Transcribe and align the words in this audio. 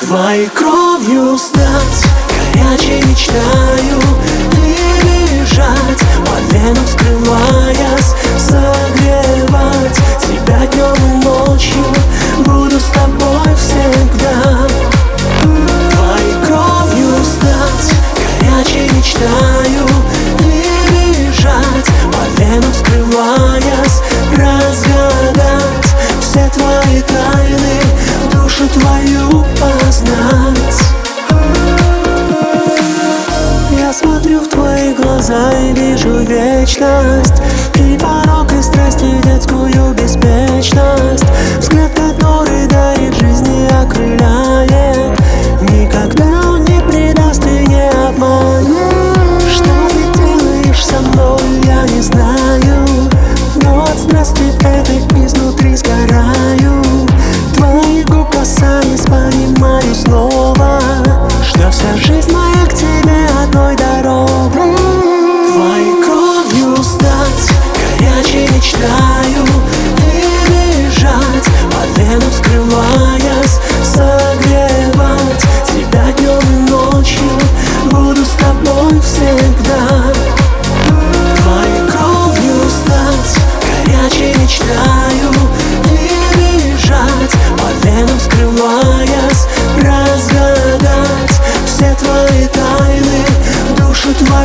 Твоей 0.00 0.46
кровью 0.48 1.38
стать 1.38 2.04
горячей 2.54 3.02
мечтой. 3.08 3.75
вижу 35.96 36.18
вечность. 36.18 37.34
И 37.76 37.98
порог, 37.98 38.52
и 38.52 38.62
страсть, 38.62 39.02
и 39.02 39.22
детскую 39.22 39.94
беспечность. 39.94 40.95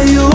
you. 0.08 0.31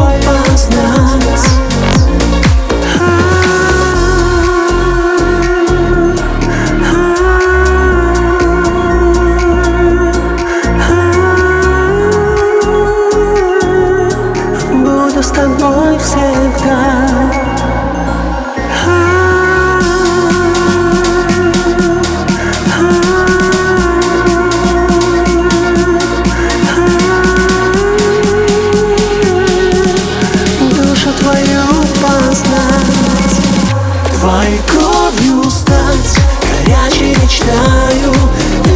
Твоей 34.26 34.58
кровью 34.66 35.48
стать 35.48 36.18
горячей 36.66 37.14
мечтаю. 37.22 38.75